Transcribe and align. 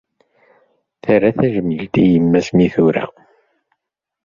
Terra 1.03 1.31
tajmilt 1.37 1.95
i 2.03 2.03
yemma-s 2.11 2.47
mi 2.55 2.67
tura 2.73 3.05